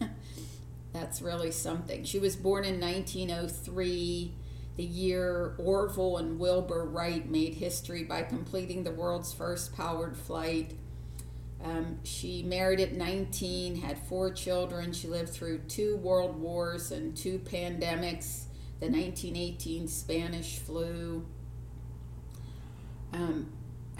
That's 0.92 1.22
really 1.22 1.52
something. 1.52 2.04
She 2.04 2.18
was 2.18 2.34
born 2.34 2.64
in 2.64 2.80
1903, 2.80 4.32
the 4.76 4.84
year 4.84 5.54
Orville 5.58 6.18
and 6.18 6.38
Wilbur 6.38 6.84
Wright 6.84 7.28
made 7.28 7.54
history 7.54 8.02
by 8.04 8.22
completing 8.22 8.82
the 8.84 8.90
world's 8.90 9.32
first 9.32 9.76
powered 9.76 10.16
flight. 10.16 10.72
Um, 11.62 11.98
she 12.02 12.42
married 12.42 12.80
at 12.80 12.92
19, 12.92 13.76
had 13.76 13.98
four 13.98 14.30
children. 14.32 14.92
She 14.92 15.08
lived 15.08 15.30
through 15.30 15.60
two 15.60 15.96
world 15.96 16.38
wars 16.38 16.90
and 16.90 17.16
two 17.16 17.38
pandemics 17.38 18.44
the 18.80 18.86
1918 18.86 19.88
Spanish 19.88 20.58
flu. 20.58 21.24
Um, 23.16 23.50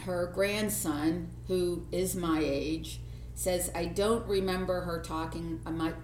her 0.00 0.30
grandson, 0.34 1.30
who 1.48 1.86
is 1.90 2.14
my 2.14 2.40
age, 2.42 3.00
says, 3.34 3.70
I 3.74 3.86
don't 3.86 4.26
remember 4.26 4.82
her 4.82 5.00
talking 5.00 5.60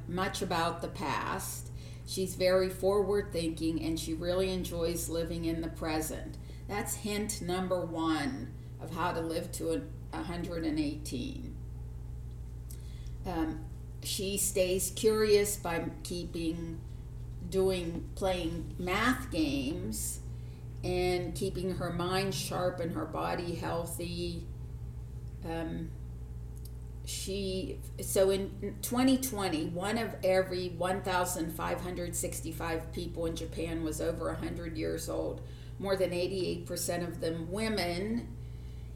much 0.09 0.43
about 0.43 0.81
the 0.81 0.89
past. 0.89 1.71
She's 2.07 2.35
very 2.35 2.69
forward 2.69 3.33
thinking 3.33 3.83
and 3.83 4.01
she 4.01 4.15
really 4.15 4.51
enjoys 4.51 5.09
living 5.09 5.45
in 5.45 5.61
the 5.61 5.69
present. 5.69 6.37
That's 6.69 6.95
hint 6.95 7.43
number 7.43 7.85
one 7.85 8.53
of 8.81 8.95
how 8.95 9.13
to 9.13 9.21
live 9.21 9.53
to 9.53 9.83
118. 10.11 11.55
Um, 13.27 13.61
she 14.03 14.37
stays 14.37 14.91
curious 14.97 15.57
by 15.57 15.85
keeping 16.03 16.81
doing 17.51 18.09
playing 18.15 18.75
math 18.79 19.31
games 19.31 20.21
and 20.85 21.35
keeping 21.35 21.77
her 21.77 21.93
mind 21.93 22.35
sharp 22.35 22.81
and 22.81 22.95
her 22.95 23.05
body 23.05 23.55
healthy. 23.55 24.47
Um, 25.45 25.91
she 27.05 27.81
so 28.01 28.31
in 28.31 28.77
2020 28.81 29.67
one 29.71 29.99
of 29.99 30.15
every 30.23 30.69
1565 30.69 32.93
people 32.93 33.27
in 33.27 33.35
japan 33.35 33.83
was 33.83 34.01
over 34.01 34.27
100 34.27 34.77
years 34.77 35.09
old. 35.09 35.41
More 35.79 35.97
than 35.97 36.11
88% 36.11 37.07
of 37.07 37.21
them 37.21 37.51
women. 37.51 38.29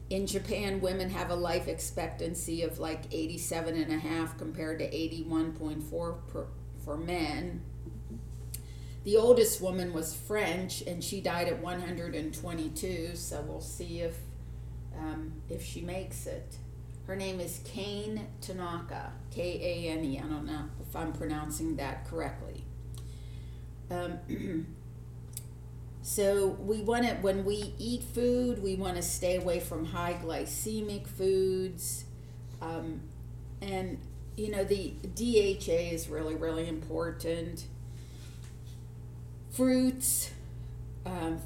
In 0.09 0.25
japan 0.25 0.79
women 0.79 1.09
have 1.09 1.31
a 1.31 1.35
life 1.35 1.67
expectancy 1.67 2.63
of 2.63 2.79
like 2.79 3.03
87 3.11 3.75
and 3.75 3.91
a 3.91 3.99
half 3.99 4.37
compared 4.37 4.79
to 4.79 4.89
81.4 4.89 6.27
per, 6.27 6.47
for 6.83 6.97
men 6.97 7.61
the 9.07 9.15
oldest 9.15 9.61
woman 9.61 9.93
was 9.93 10.13
french 10.13 10.83
and 10.85 11.03
she 11.03 11.21
died 11.21 11.47
at 11.47 11.59
122 11.63 13.15
so 13.15 13.41
we'll 13.47 13.61
see 13.61 14.01
if 14.01 14.17
um, 14.99 15.31
if 15.49 15.63
she 15.63 15.81
makes 15.81 16.27
it 16.27 16.57
her 17.07 17.15
name 17.15 17.39
is 17.39 17.61
Kane 17.63 18.27
Tanaka, 18.41 19.13
K 19.31 19.87
A 19.87 19.91
N 19.91 20.03
E. 20.03 20.19
I 20.19 20.27
don't 20.27 20.45
know 20.45 20.65
if 20.81 20.93
I'm 20.93 21.13
pronouncing 21.13 21.77
that 21.77 22.05
correctly. 22.05 22.65
Um, 23.89 24.19
so 26.01 26.47
we 26.59 26.81
want 26.81 27.05
to, 27.05 27.13
when 27.15 27.45
we 27.45 27.73
eat 27.79 28.03
food, 28.03 28.61
we 28.61 28.75
want 28.75 28.97
to 28.97 29.01
stay 29.01 29.37
away 29.37 29.61
from 29.61 29.85
high 29.85 30.19
glycemic 30.21 31.07
foods. 31.07 32.03
Um, 32.61 32.99
and, 33.61 33.99
you 34.35 34.51
know, 34.51 34.65
the 34.65 34.93
DHA 35.15 35.93
is 35.93 36.09
really, 36.09 36.35
really 36.35 36.67
important. 36.67 37.67
Fruits, 39.57 40.31
um, 41.03 41.41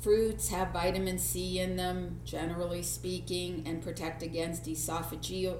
Fruits 0.00 0.48
have 0.48 0.72
vitamin 0.72 1.18
C 1.18 1.58
in 1.58 1.76
them, 1.76 2.20
generally 2.24 2.82
speaking, 2.82 3.64
and 3.66 3.82
protect 3.82 4.22
against 4.22 4.64
esophageal 4.64 5.58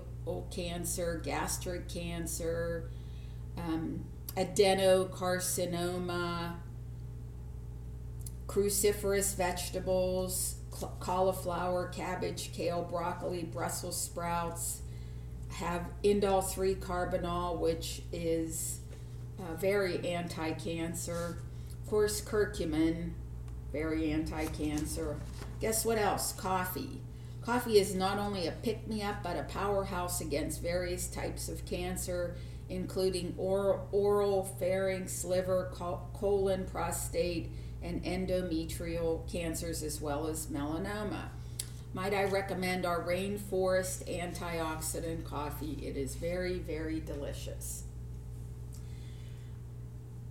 cancer, 0.51 1.21
gastric 1.23 1.91
cancer, 1.91 2.89
um, 3.59 4.07
adenocarcinoma, 4.35 6.55
cruciferous 8.47 9.37
vegetables, 9.37 10.55
cauliflower, 11.01 11.89
cabbage, 11.89 12.55
kale, 12.55 12.83
broccoli, 12.83 13.43
Brussels 13.43 14.01
sprouts 14.01 14.81
have 15.51 15.85
indole 16.03 16.51
3 16.51 16.77
carbinol, 16.77 17.59
which 17.59 18.01
is 18.11 18.81
uh, 19.39 19.53
very 19.57 19.99
anti 20.09 20.53
cancer. 20.53 21.37
Course, 21.90 22.20
curcumin 22.20 23.11
very 23.72 24.12
anti 24.12 24.46
cancer. 24.46 25.16
Guess 25.61 25.85
what 25.85 25.98
else? 25.98 26.33
Coffee. 26.33 27.00
Coffee 27.42 27.81
is 27.81 27.96
not 27.96 28.16
only 28.16 28.46
a 28.46 28.53
pick 28.53 28.87
me 28.87 29.03
up, 29.03 29.24
but 29.24 29.37
a 29.37 29.42
powerhouse 29.42 30.20
against 30.20 30.62
various 30.62 31.09
types 31.09 31.48
of 31.48 31.66
cancer, 31.66 32.37
including 32.68 33.35
oral, 33.37 33.88
oral 33.90 34.44
pharynx, 34.44 35.24
liver, 35.24 35.72
colon, 36.14 36.64
prostate, 36.64 37.50
and 37.83 38.05
endometrial 38.05 39.29
cancers, 39.29 39.83
as 39.83 40.00
well 40.00 40.29
as 40.29 40.46
melanoma. 40.46 41.31
Might 41.92 42.14
I 42.14 42.22
recommend 42.26 42.87
our 42.87 43.03
Rainforest 43.03 44.05
antioxidant 44.07 45.24
coffee? 45.24 45.72
It 45.83 45.96
is 45.96 46.14
very, 46.14 46.61
very 46.61 47.00
delicious. 47.00 47.83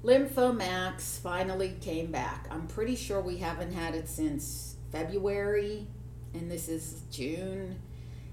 Lymphomax 0.04 1.20
finally 1.20 1.76
came 1.82 2.10
back. 2.10 2.48
I'm 2.50 2.68
pretty 2.68 2.96
sure 2.96 3.20
we 3.20 3.38
haven't 3.38 3.74
had 3.74 3.96
it 3.96 4.08
since 4.08 4.76
February, 4.94 5.88
and 6.34 6.50
this 6.50 6.70
is 6.70 7.02
June. 7.12 7.80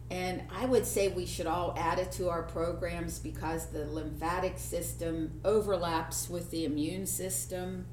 And 0.09 0.43
I 0.49 0.67
would 0.67 0.87
say 0.87 1.09
we 1.09 1.27
should 1.27 1.49
all 1.49 1.75
add 1.77 1.99
it 1.99 2.13
to 2.13 2.29
our 2.29 2.45
programs 2.45 3.19
because 3.19 3.67
the 3.67 3.85
lymphatic 3.87 4.59
system 4.59 5.41
overlaps 5.45 6.31
with 6.31 6.53
the 6.53 6.65
immune 6.65 7.07
system. 7.07 7.87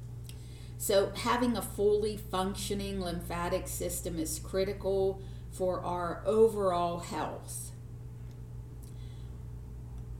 So, 0.78 1.10
having 1.16 1.56
a 1.56 1.62
fully 1.62 2.16
functioning 2.16 3.00
lymphatic 3.00 3.66
system 3.66 4.18
is 4.20 4.38
critical 4.38 5.20
for 5.50 5.80
our 5.80 6.22
overall 6.26 7.00
health. 7.00 7.72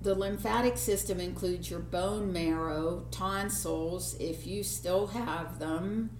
The 0.04 0.14
lymphatic 0.14 0.76
system 0.76 1.18
includes 1.18 1.70
your 1.70 1.80
bone 1.80 2.30
marrow, 2.30 3.06
tonsils, 3.10 4.14
if 4.20 4.46
you 4.46 4.62
still 4.62 5.06
have 5.06 5.58
them, 5.58 6.10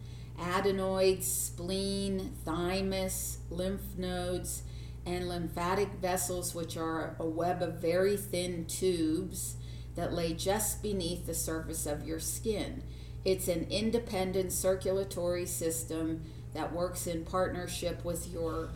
adenoids, 0.40 1.30
spleen, 1.30 2.32
thymus, 2.46 3.40
lymph 3.50 3.98
nodes, 3.98 4.62
and 5.04 5.28
lymphatic 5.28 5.90
vessels, 6.00 6.54
which 6.54 6.78
are 6.78 7.14
a 7.18 7.26
web 7.26 7.60
of 7.60 7.74
very 7.74 8.16
thin 8.16 8.64
tubes 8.64 9.56
that 9.96 10.14
lay 10.14 10.32
just 10.32 10.82
beneath 10.82 11.26
the 11.26 11.34
surface 11.34 11.84
of 11.84 12.06
your 12.06 12.20
skin. 12.20 12.82
It's 13.22 13.48
an 13.48 13.66
independent 13.68 14.54
circulatory 14.54 15.44
system 15.44 16.22
that 16.54 16.72
works 16.72 17.06
in 17.06 17.26
partnership 17.26 18.02
with 18.02 18.32
your 18.32 18.70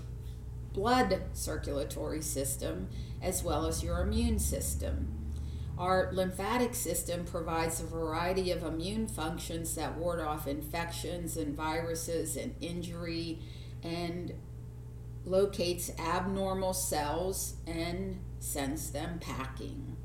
blood 0.74 1.22
circulatory 1.32 2.20
system 2.20 2.88
as 3.22 3.42
well 3.42 3.66
as 3.66 3.82
your 3.82 4.00
immune 4.00 4.38
system. 4.38 5.18
Our 5.78 6.10
lymphatic 6.12 6.74
system 6.74 7.24
provides 7.24 7.80
a 7.80 7.86
variety 7.86 8.50
of 8.50 8.64
immune 8.64 9.06
functions 9.06 9.74
that 9.76 9.96
ward 9.96 10.20
off 10.20 10.48
infections 10.48 11.36
and 11.36 11.54
viruses 11.54 12.36
and 12.36 12.54
injury 12.60 13.38
and 13.82 14.32
locates 15.24 15.90
abnormal 15.98 16.72
cells 16.72 17.54
and 17.66 18.18
sends 18.40 18.90
them 18.90 19.20
packing. 19.20 19.96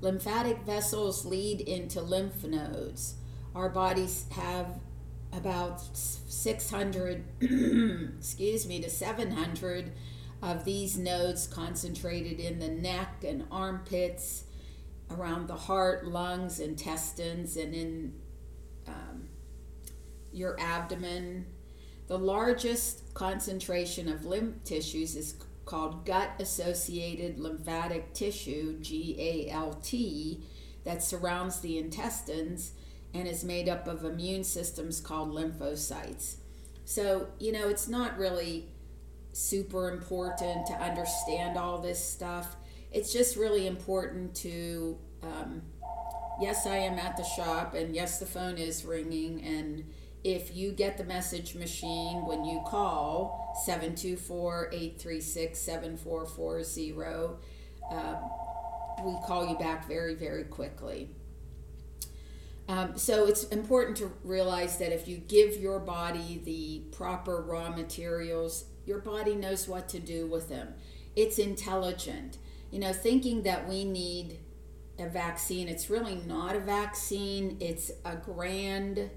Lymphatic 0.00 0.62
vessels 0.62 1.24
lead 1.24 1.60
into 1.60 2.00
lymph 2.00 2.44
nodes. 2.44 3.14
Our 3.54 3.68
bodies 3.68 4.26
have 4.32 4.80
about 5.32 5.80
600, 5.96 7.24
excuse 8.18 8.66
me, 8.66 8.80
to 8.80 8.90
700 8.90 9.92
of 10.42 10.64
these 10.64 10.96
nodes 10.96 11.46
concentrated 11.46 12.38
in 12.38 12.58
the 12.58 12.68
neck 12.68 13.24
and 13.26 13.44
armpits, 13.50 14.44
around 15.10 15.48
the 15.48 15.56
heart, 15.56 16.06
lungs, 16.06 16.60
intestines, 16.60 17.56
and 17.56 17.74
in 17.74 18.12
um, 18.86 19.28
your 20.32 20.58
abdomen. 20.60 21.46
The 22.06 22.18
largest 22.18 23.14
concentration 23.14 24.08
of 24.08 24.24
lymph 24.24 24.64
tissues 24.64 25.16
is 25.16 25.34
called 25.64 26.06
gut 26.06 26.30
associated 26.38 27.38
lymphatic 27.38 28.14
tissue, 28.14 28.78
GALT, 28.80 29.92
that 30.84 31.02
surrounds 31.02 31.60
the 31.60 31.76
intestines 31.78 32.72
and 33.12 33.28
is 33.28 33.44
made 33.44 33.68
up 33.68 33.86
of 33.86 34.04
immune 34.04 34.44
systems 34.44 35.00
called 35.00 35.30
lymphocytes. 35.30 36.36
So, 36.84 37.28
you 37.38 37.52
know, 37.52 37.68
it's 37.68 37.88
not 37.88 38.18
really 38.18 38.68
super 39.38 39.90
important 39.90 40.66
to 40.66 40.72
understand 40.74 41.56
all 41.56 41.78
this 41.78 42.02
stuff. 42.02 42.56
It's 42.90 43.12
just 43.12 43.36
really 43.36 43.66
important 43.66 44.34
to, 44.36 44.98
um, 45.22 45.62
yes, 46.40 46.66
I 46.66 46.78
am 46.78 46.98
at 46.98 47.16
the 47.16 47.22
shop, 47.22 47.74
and 47.74 47.94
yes, 47.94 48.18
the 48.18 48.26
phone 48.26 48.58
is 48.58 48.84
ringing. 48.84 49.40
And 49.42 49.84
if 50.24 50.56
you 50.56 50.72
get 50.72 50.98
the 50.98 51.04
message 51.04 51.54
machine 51.54 52.26
when 52.26 52.44
you 52.44 52.62
call 52.66 53.54
724 53.64 54.70
836 54.72 55.58
7440, 55.58 57.36
um, 57.92 58.16
we 59.04 59.16
call 59.24 59.46
you 59.46 59.56
back 59.56 59.86
very, 59.86 60.14
very 60.14 60.44
quickly. 60.44 61.10
Um, 62.68 62.98
so 62.98 63.26
it's 63.26 63.44
important 63.44 63.96
to 63.98 64.12
realize 64.24 64.78
that 64.78 64.92
if 64.92 65.08
you 65.08 65.16
give 65.16 65.56
your 65.56 65.78
body 65.78 66.42
the 66.44 66.82
proper 66.94 67.40
raw 67.40 67.70
materials, 67.70 68.64
your 68.88 68.98
body 68.98 69.34
knows 69.34 69.68
what 69.68 69.88
to 69.90 70.00
do 70.00 70.26
with 70.26 70.48
them. 70.48 70.74
It's 71.14 71.38
intelligent. 71.38 72.38
You 72.70 72.80
know, 72.80 72.92
thinking 72.92 73.42
that 73.42 73.68
we 73.68 73.84
need 73.84 74.38
a 74.98 75.08
vaccine, 75.08 75.68
it's 75.68 75.90
really 75.90 76.16
not 76.26 76.56
a 76.56 76.60
vaccine, 76.60 77.58
it's 77.60 77.92
a 78.04 78.16
grand 78.16 79.10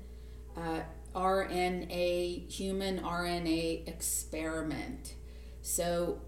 uh, 0.57 0.81
RNA, 1.15 2.51
human 2.51 2.99
RNA 2.99 3.87
experiment. 3.87 5.15
So 5.61 6.21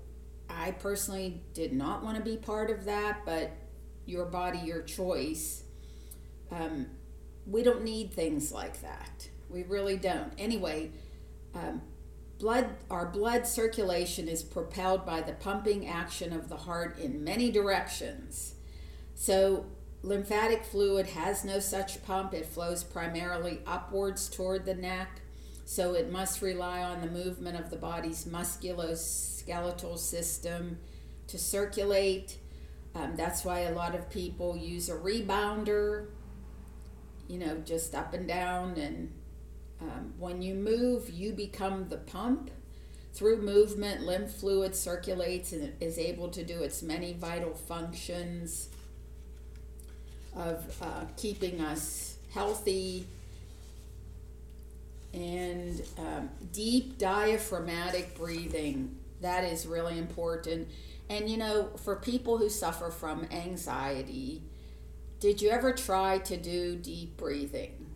I 0.49 0.71
personally 0.71 1.41
did 1.53 1.73
not 1.73 2.03
want 2.03 2.17
to 2.17 2.23
be 2.23 2.37
part 2.37 2.69
of 2.69 2.85
that, 2.85 3.25
but 3.25 3.51
your 4.05 4.25
body, 4.25 4.59
your 4.59 4.81
choice. 4.81 5.63
Um, 6.51 6.87
we 7.45 7.61
don't 7.63 7.83
need 7.83 8.13
things 8.13 8.51
like 8.51 8.81
that. 8.81 9.29
We 9.49 9.63
really 9.63 9.97
don't. 9.97 10.31
Anyway, 10.37 10.91
um, 11.53 11.81
blood 12.39 12.69
our 12.89 13.05
blood 13.05 13.47
circulation 13.47 14.27
is 14.27 14.43
propelled 14.43 15.05
by 15.05 15.21
the 15.21 15.33
pumping 15.33 15.87
action 15.87 16.33
of 16.33 16.49
the 16.49 16.57
heart 16.57 16.99
in 16.99 17.23
many 17.23 17.51
directions. 17.51 18.55
So 19.15 19.65
lymphatic 20.01 20.63
fluid 20.63 21.07
has 21.07 21.45
no 21.45 21.59
such 21.59 22.03
pump. 22.03 22.33
It 22.33 22.45
flows 22.45 22.83
primarily 22.83 23.61
upwards 23.65 24.29
toward 24.29 24.65
the 24.65 24.75
neck. 24.75 25.21
So 25.65 25.93
it 25.93 26.11
must 26.11 26.41
rely 26.41 26.81
on 26.83 27.01
the 27.01 27.07
movement 27.07 27.57
of 27.57 27.69
the 27.69 27.77
body's 27.77 28.25
musculoskeletal 28.25 29.97
system 29.97 30.79
to 31.27 31.37
circulate. 31.37 32.37
Um, 32.93 33.15
that's 33.15 33.45
why 33.45 33.61
a 33.61 33.71
lot 33.71 33.95
of 33.95 34.09
people 34.09 34.57
use 34.57 34.89
a 34.89 34.95
rebounder 34.95 36.07
you 37.27 37.39
know, 37.39 37.57
just 37.65 37.95
up 37.95 38.13
and 38.13 38.27
down. 38.27 38.77
And 38.77 39.11
um, 39.83 40.13
when 40.17 40.41
you 40.41 40.55
move, 40.55 41.09
you 41.09 41.33
become 41.33 41.89
the 41.89 41.97
pump. 41.97 42.51
Through 43.13 43.43
movement, 43.43 44.01
lymph 44.01 44.31
fluid 44.31 44.75
circulates 44.75 45.51
and 45.53 45.73
is 45.79 45.99
able 45.99 46.29
to 46.29 46.43
do 46.43 46.63
its 46.63 46.81
many 46.81 47.13
vital 47.13 47.53
functions 47.53 48.69
of 50.35 50.81
uh, 50.81 51.05
keeping 51.15 51.61
us 51.61 52.17
healthy 52.33 53.05
and 55.13 55.81
um, 55.99 56.29
deep 56.51 56.97
diaphragmatic 56.97 58.17
breathing. 58.17 58.95
That 59.21 59.43
is 59.43 59.65
really 59.65 59.97
important. 59.97 60.67
And 61.09 61.29
you 61.29 61.37
know, 61.37 61.69
for 61.83 61.95
people 61.95 62.37
who 62.37 62.49
suffer 62.49 62.89
from 62.89 63.27
anxiety, 63.31 64.41
did 65.19 65.41
you 65.41 65.49
ever 65.49 65.73
try 65.73 66.19
to 66.19 66.37
do 66.37 66.75
deep 66.75 67.17
breathing? 67.17 67.92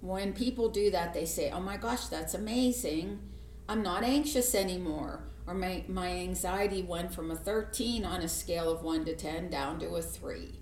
When 0.00 0.32
people 0.32 0.68
do 0.68 0.90
that, 0.90 1.12
they 1.14 1.26
say, 1.26 1.50
Oh 1.50 1.60
my 1.60 1.76
gosh, 1.76 2.06
that's 2.06 2.34
amazing. 2.34 3.20
I'm 3.68 3.82
not 3.82 4.02
anxious 4.02 4.54
anymore. 4.54 5.24
Or 5.46 5.54
my, 5.54 5.84
my 5.88 6.08
anxiety 6.08 6.82
went 6.82 7.12
from 7.14 7.30
a 7.30 7.36
13 7.36 8.04
on 8.04 8.20
a 8.20 8.28
scale 8.28 8.70
of 8.70 8.82
1 8.82 9.04
to 9.06 9.16
10 9.16 9.50
down 9.50 9.78
to 9.80 9.86
a 9.96 10.02
3. 10.02 10.54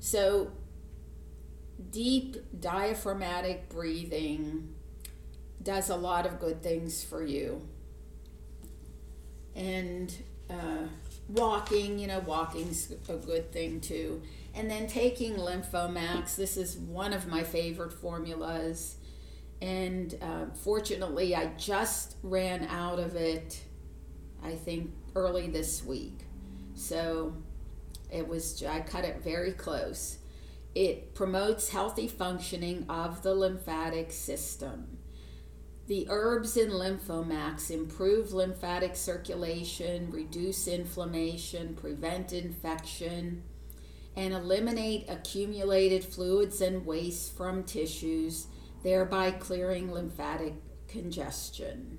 So, 0.00 0.52
deep 1.90 2.36
diaphragmatic 2.60 3.68
breathing 3.68 4.74
does 5.62 5.90
a 5.90 5.96
lot 5.96 6.26
of 6.26 6.40
good 6.40 6.62
things 6.62 7.02
for 7.02 7.24
you. 7.24 7.66
And 9.54 10.14
uh, 10.50 10.86
walking, 11.28 11.98
you 11.98 12.06
know, 12.06 12.20
walking's 12.20 12.92
a 13.08 13.16
good 13.16 13.52
thing 13.52 13.80
too. 13.80 14.22
And 14.56 14.70
then 14.70 14.86
taking 14.86 15.34
Lymphomax, 15.34 16.34
this 16.34 16.56
is 16.56 16.78
one 16.78 17.12
of 17.12 17.28
my 17.28 17.44
favorite 17.44 17.92
formulas. 17.92 18.96
And 19.60 20.18
uh, 20.22 20.46
fortunately, 20.54 21.36
I 21.36 21.48
just 21.58 22.16
ran 22.22 22.64
out 22.64 22.98
of 22.98 23.16
it, 23.16 23.62
I 24.42 24.54
think, 24.54 24.92
early 25.14 25.48
this 25.48 25.84
week. 25.84 26.20
So 26.74 27.36
it 28.10 28.26
was, 28.26 28.62
I 28.64 28.80
cut 28.80 29.04
it 29.04 29.22
very 29.22 29.52
close. 29.52 30.18
It 30.74 31.14
promotes 31.14 31.68
healthy 31.68 32.08
functioning 32.08 32.86
of 32.88 33.22
the 33.22 33.34
lymphatic 33.34 34.10
system. 34.10 34.98
The 35.86 36.06
herbs 36.08 36.56
in 36.56 36.70
Lymphomax 36.70 37.70
improve 37.70 38.32
lymphatic 38.32 38.96
circulation, 38.96 40.10
reduce 40.10 40.66
inflammation, 40.66 41.74
prevent 41.74 42.32
infection 42.32 43.42
and 44.16 44.32
eliminate 44.32 45.04
accumulated 45.08 46.04
fluids 46.04 46.60
and 46.60 46.86
waste 46.86 47.36
from 47.36 47.62
tissues, 47.64 48.46
thereby 48.82 49.30
clearing 49.30 49.92
lymphatic 49.92 50.54
congestion. 50.88 51.98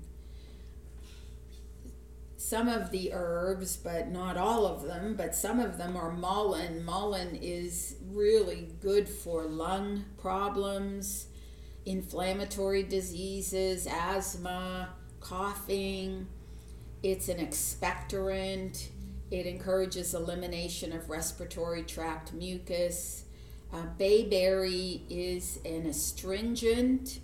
Some 2.36 2.68
of 2.68 2.90
the 2.90 3.12
herbs, 3.12 3.76
but 3.76 4.08
not 4.08 4.36
all 4.36 4.66
of 4.66 4.82
them, 4.82 5.14
but 5.16 5.34
some 5.34 5.60
of 5.60 5.76
them 5.76 5.96
are 5.96 6.10
mullein. 6.10 6.84
Mullein 6.84 7.38
is 7.40 7.96
really 8.10 8.68
good 8.80 9.08
for 9.08 9.44
lung 9.44 10.04
problems, 10.18 11.26
inflammatory 11.84 12.84
diseases, 12.84 13.86
asthma, 13.86 14.90
coughing. 15.20 16.26
It's 17.02 17.28
an 17.28 17.38
expectorant 17.38 18.88
it 19.30 19.46
encourages 19.46 20.14
elimination 20.14 20.92
of 20.92 21.10
respiratory 21.10 21.82
tract 21.82 22.32
mucus. 22.32 23.24
Uh, 23.72 23.82
bayberry 23.98 25.02
is 25.10 25.58
an 25.64 25.86
astringent. 25.86 27.20